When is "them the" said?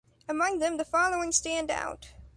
0.57-0.83